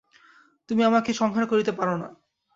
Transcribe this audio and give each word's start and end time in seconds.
তুমি 0.69 0.81
আমাকে 0.83 1.11
সংহার 1.13 1.45
করিতে 1.45 1.71
পার 1.71 1.89
না। 1.97 2.07